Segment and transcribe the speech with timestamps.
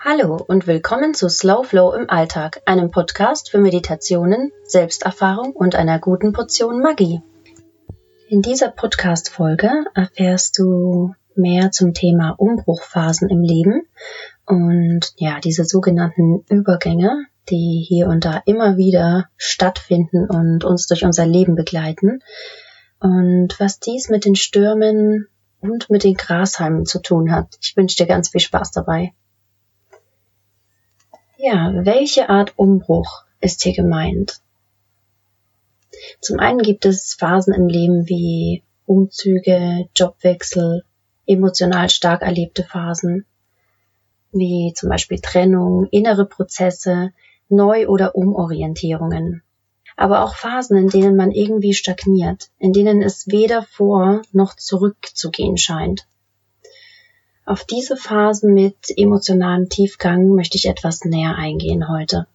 [0.00, 5.98] Hallo und willkommen zu Slow Flow im Alltag, einem Podcast für Meditationen, Selbsterfahrung und einer
[5.98, 7.20] guten Portion Magie.
[8.28, 13.88] In dieser Podcast-Folge erfährst du mehr zum Thema Umbruchphasen im Leben
[14.46, 21.04] und ja, diese sogenannten Übergänge, die hier und da immer wieder stattfinden und uns durch
[21.04, 22.20] unser Leben begleiten
[23.00, 25.26] und was dies mit den Stürmen
[25.60, 27.56] und mit den Grashalmen zu tun hat.
[27.60, 29.12] Ich wünsche dir ganz viel Spaß dabei.
[31.40, 34.40] Ja, welche Art Umbruch ist hier gemeint?
[36.20, 40.82] Zum einen gibt es Phasen im Leben wie Umzüge, Jobwechsel,
[41.28, 43.24] emotional stark erlebte Phasen,
[44.32, 47.12] wie zum Beispiel Trennung, innere Prozesse,
[47.48, 49.44] Neu- oder Umorientierungen.
[49.96, 55.56] Aber auch Phasen, in denen man irgendwie stagniert, in denen es weder vor noch zurückzugehen
[55.56, 56.04] scheint.
[57.48, 62.26] Auf diese Phasen mit emotionalem Tiefgang möchte ich etwas näher eingehen heute.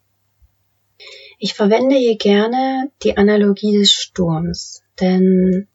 [1.38, 5.68] Ich verwende hier gerne die Analogie des Sturms, denn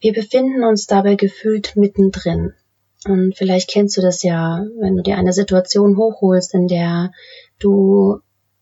[0.00, 2.54] wir befinden uns dabei gefühlt mittendrin.
[3.04, 7.12] Und vielleicht kennst du das ja, wenn du dir eine Situation hochholst, in der
[7.60, 8.18] du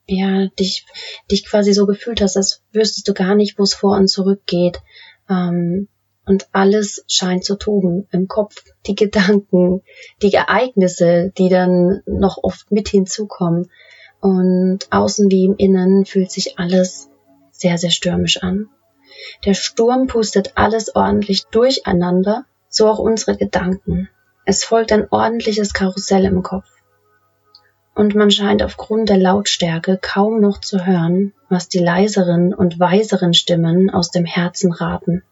[0.07, 0.85] ja dich
[1.31, 4.43] dich quasi so gefühlt hast, als wüsstest du gar nicht, wo es vor und zurück
[4.45, 4.83] geht.
[5.31, 5.89] Ähm,
[6.25, 9.83] und alles scheint zu toben im Kopf, die Gedanken,
[10.23, 13.71] die Ereignisse, die dann noch oft mit hinzukommen.
[14.21, 17.09] Und außen wie im Innen fühlt sich alles
[17.51, 18.69] sehr, sehr stürmisch an.
[19.45, 24.09] Der Sturm pustet alles ordentlich durcheinander, so auch unsere Gedanken.
[24.45, 26.67] Es folgt ein ordentliches Karussell im Kopf.
[27.95, 33.35] Und man scheint aufgrund der Lautstärke kaum noch zu hören, was die leiseren und weiseren
[33.35, 35.23] Stimmen aus dem Herzen raten.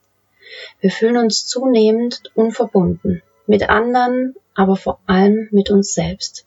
[0.81, 6.47] Wir fühlen uns zunehmend unverbunden, mit anderen, aber vor allem mit uns selbst.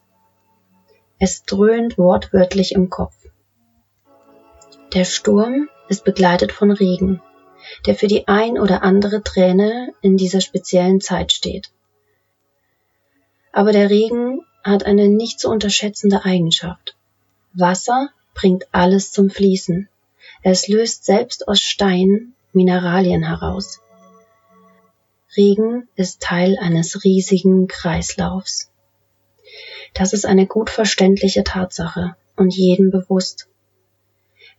[1.20, 3.16] Es dröhnt wortwörtlich im Kopf.
[4.94, 7.22] Der Sturm ist begleitet von Regen,
[7.86, 11.72] der für die ein oder andere Träne in dieser speziellen Zeit steht.
[13.52, 16.96] Aber der Regen hat eine nicht zu unterschätzende Eigenschaft.
[17.54, 19.90] Wasser bringt alles zum Fließen.
[20.42, 23.83] Es löst selbst aus Stein Mineralien heraus.
[25.36, 28.72] Regen ist Teil eines riesigen Kreislaufs.
[29.94, 33.48] Das ist eine gut verständliche Tatsache und jedem bewusst.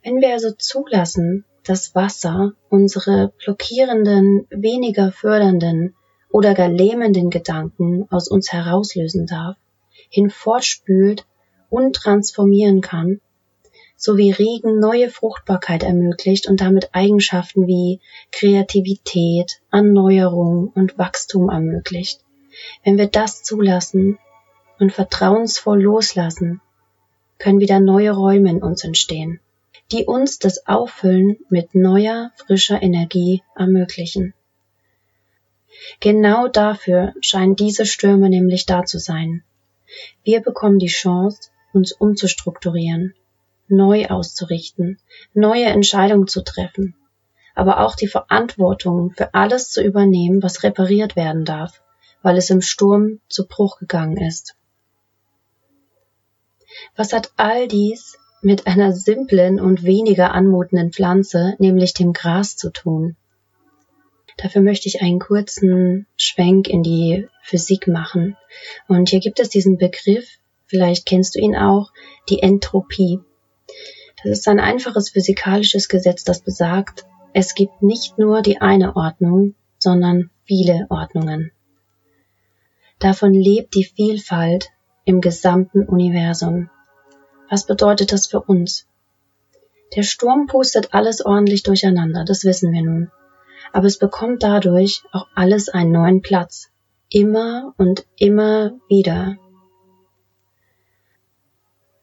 [0.02, 5.94] Wenn wir also zulassen, dass Wasser unsere blockierenden, weniger fördernden
[6.30, 9.56] oder gar lähmenden Gedanken aus uns herauslösen darf,
[10.10, 11.26] hinfortspült
[11.70, 13.20] und transformieren kann,
[13.96, 18.00] sowie Regen neue Fruchtbarkeit ermöglicht und damit Eigenschaften wie
[18.32, 22.20] Kreativität, Erneuerung und Wachstum ermöglicht.
[22.84, 24.18] Wenn wir das zulassen
[24.78, 26.60] und vertrauensvoll loslassen,
[27.38, 29.40] können wieder neue Räume in uns entstehen,
[29.92, 34.34] die uns das Auffüllen mit neuer, frischer Energie ermöglichen.
[36.00, 39.42] Genau dafür scheinen diese Stürme nämlich da zu sein.
[40.22, 43.14] Wir bekommen die Chance, uns umzustrukturieren,
[43.68, 44.98] neu auszurichten,
[45.32, 46.94] neue Entscheidungen zu treffen,
[47.54, 51.82] aber auch die Verantwortung für alles zu übernehmen, was repariert werden darf,
[52.22, 54.56] weil es im Sturm zu Bruch gegangen ist.
[56.96, 62.70] Was hat all dies mit einer simplen und weniger anmutenden Pflanze, nämlich dem Gras, zu
[62.70, 63.16] tun?
[64.36, 68.36] Dafür möchte ich einen kurzen Schwenk in die Physik machen.
[68.88, 70.28] Und hier gibt es diesen Begriff,
[70.66, 71.92] vielleicht kennst du ihn auch,
[72.28, 73.20] die Entropie.
[74.24, 77.04] Das ist ein einfaches physikalisches Gesetz, das besagt,
[77.34, 81.52] es gibt nicht nur die eine Ordnung, sondern viele Ordnungen.
[83.00, 84.70] Davon lebt die Vielfalt
[85.04, 86.70] im gesamten Universum.
[87.50, 88.86] Was bedeutet das für uns?
[89.94, 93.10] Der Sturm pustet alles ordentlich durcheinander, das wissen wir nun.
[93.74, 96.70] Aber es bekommt dadurch auch alles einen neuen Platz.
[97.10, 99.36] Immer und immer wieder.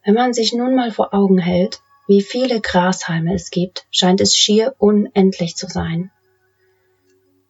[0.04, 1.80] Wenn man sich nun mal vor Augen hält,
[2.12, 6.10] wie viele Grashalme es gibt, scheint es schier unendlich zu sein.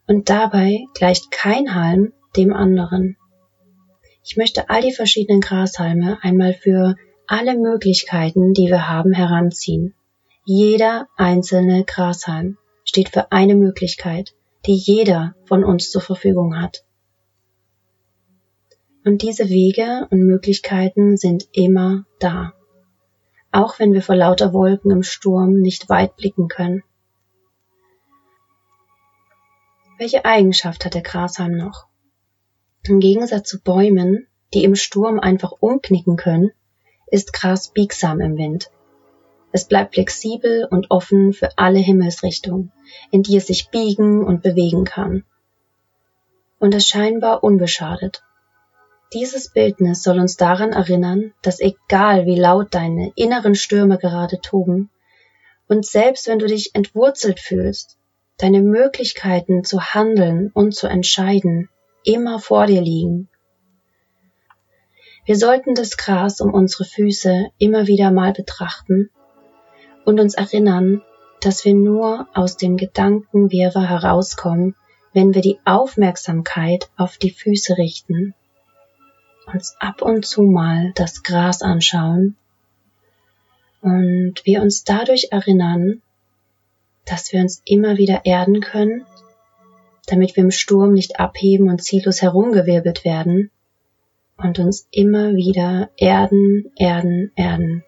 [0.07, 3.17] Und dabei gleicht kein Halm dem anderen.
[4.25, 6.95] Ich möchte all die verschiedenen Grashalme einmal für
[7.27, 9.95] alle Möglichkeiten, die wir haben, heranziehen.
[10.45, 14.33] Jeder einzelne Grashalm steht für eine Möglichkeit,
[14.65, 16.85] die jeder von uns zur Verfügung hat.
[19.05, 22.53] Und diese Wege und Möglichkeiten sind immer da
[23.53, 26.83] auch wenn wir vor lauter Wolken im Sturm nicht weit blicken können.
[29.99, 31.87] Welche Eigenschaft hat der Grashalm noch?
[32.85, 36.51] Im Gegensatz zu Bäumen, die im Sturm einfach umknicken können,
[37.07, 38.71] ist Gras biegsam im Wind.
[39.53, 42.73] Es bleibt flexibel und offen für alle Himmelsrichtungen,
[43.11, 45.25] in die es sich biegen und bewegen kann.
[46.59, 48.25] Und es scheinbar unbeschadet.
[49.15, 54.91] Dieses Bildnis soll uns daran erinnern, dass egal wie laut deine inneren Stürme gerade toben,
[55.69, 57.99] und selbst wenn du dich entwurzelt fühlst,
[58.39, 61.69] deine Möglichkeiten zu handeln und zu entscheiden
[62.05, 63.29] immer vor dir liegen.
[65.25, 69.11] Wir sollten das Gras um unsere Füße immer wieder mal betrachten
[70.05, 71.03] und uns erinnern,
[71.41, 74.75] dass wir nur aus dem Gedankenwirrwarr herauskommen,
[75.13, 78.35] wenn wir die Aufmerksamkeit auf die Füße richten,
[79.53, 82.37] uns ab und zu mal das Gras anschauen
[83.81, 86.03] und wir uns dadurch erinnern,
[87.05, 89.05] dass wir uns immer wieder erden können,
[90.07, 93.51] damit wir im Sturm nicht abheben und ziellos herumgewirbelt werden
[94.37, 97.85] und uns immer wieder erden, erden, erden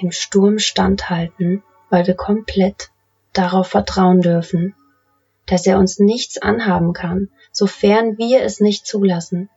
[0.00, 2.90] dem Sturm standhalten, weil wir komplett
[3.32, 4.74] darauf vertrauen dürfen,
[5.46, 9.50] dass er uns nichts anhaben kann, sofern wir es nicht zulassen.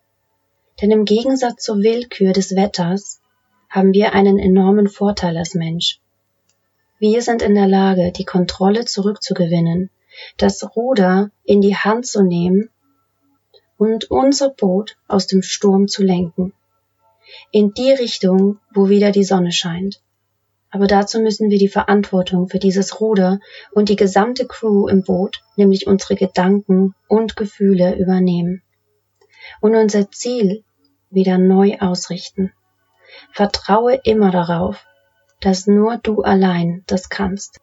[0.82, 3.22] Denn im Gegensatz zur Willkür des Wetters
[3.70, 6.00] haben wir einen enormen Vorteil als Mensch.
[7.00, 9.90] Wir sind in der Lage, die Kontrolle zurückzugewinnen,
[10.38, 12.70] das Ruder in die Hand zu nehmen
[13.78, 16.54] und unser Boot aus dem Sturm zu lenken.
[17.52, 20.02] In die Richtung, wo wieder die Sonne scheint.
[20.70, 23.40] Aber dazu müssen wir die Verantwortung für dieses Ruder
[23.74, 28.63] und die gesamte Crew im Boot, nämlich unsere Gedanken und Gefühle übernehmen.
[29.62, 30.64] Und unser Ziel
[31.10, 32.54] wieder neu ausrichten.
[33.32, 34.86] Vertraue immer darauf,
[35.40, 37.60] dass nur du allein das kannst.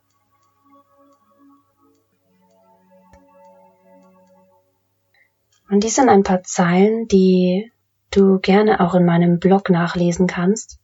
[5.71, 7.71] Und dies sind ein paar Zeilen, die
[8.11, 10.81] du gerne auch in meinem Blog nachlesen kannst.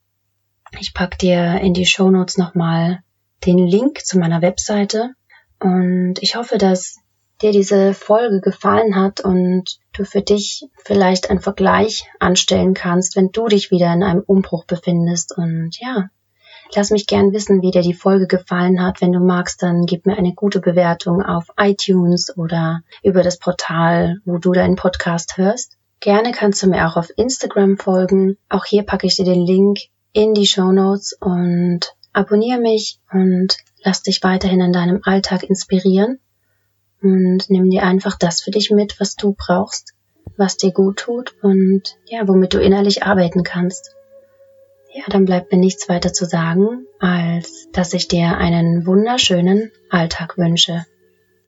[0.78, 3.00] Ich pack dir in die Show Notes nochmal
[3.44, 5.14] den Link zu meiner Webseite
[5.58, 7.00] und ich hoffe, dass
[7.42, 13.30] dir diese Folge gefallen hat und du für dich vielleicht einen Vergleich anstellen kannst, wenn
[13.30, 15.36] du dich wieder in einem Umbruch befindest.
[15.36, 16.08] Und ja,
[16.74, 19.00] lass mich gern wissen, wie dir die Folge gefallen hat.
[19.00, 24.16] Wenn du magst, dann gib mir eine gute Bewertung auf iTunes oder über das Portal,
[24.24, 25.76] wo du deinen Podcast hörst.
[26.00, 28.36] Gerne kannst du mir auch auf Instagram folgen.
[28.48, 29.78] Auch hier packe ich dir den Link
[30.12, 31.80] in die Show Notes und
[32.12, 36.18] abonniere mich und lass dich weiterhin in deinem Alltag inspirieren
[37.12, 39.94] und nimm dir einfach das für dich mit, was du brauchst,
[40.36, 43.94] was dir gut tut und ja, womit du innerlich arbeiten kannst.
[44.92, 50.38] Ja, dann bleibt mir nichts weiter zu sagen, als dass ich dir einen wunderschönen Alltag
[50.38, 50.86] wünsche.